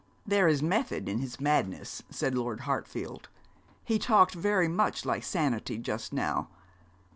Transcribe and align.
'There 0.25 0.47
is 0.47 0.63
method 0.63 1.07
in 1.07 1.19
his 1.19 1.39
madness,' 1.39 2.01
said 2.09 2.33
Lord 2.33 2.61
Hartfield. 2.61 3.29
'He 3.85 3.99
talked 3.99 4.33
very 4.33 4.67
much 4.67 5.05
like 5.05 5.21
sanity 5.23 5.77
just 5.77 6.11
now. 6.11 6.49